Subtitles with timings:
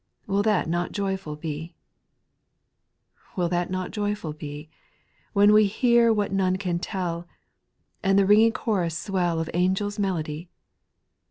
[0.25, 1.75] Will that not joyful be?
[3.13, 3.25] 4.
[3.43, 4.67] Will that not joyful be,
[5.33, 7.27] When we hear what none can tell,
[8.01, 10.49] And the ringing chorus swell Of angePs melody